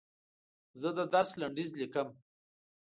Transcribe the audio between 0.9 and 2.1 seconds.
د درس لنډیز لیکم.